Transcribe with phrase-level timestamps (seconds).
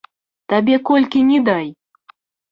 [0.53, 1.67] Табе колькі ні дай!